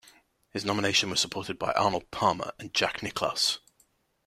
His 0.49 0.65
nomination 0.65 1.11
was 1.11 1.19
supported 1.21 1.59
by 1.59 1.73
Arnold 1.73 2.09
Palmer 2.09 2.53
and 2.57 2.73
Jack 2.73 3.03
Nicklaus. 3.03 3.59